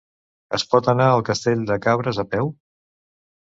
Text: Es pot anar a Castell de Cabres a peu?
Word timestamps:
Es 0.57 0.63
pot 0.71 0.89
anar 0.93 1.09
a 1.09 1.19
Castell 1.27 1.63
de 1.73 1.79
Cabres 1.85 2.21
a 2.25 2.27
peu? 2.35 2.53